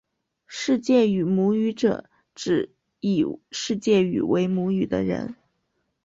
[0.47, 5.35] 世界语母语者指以世界语为母语的人。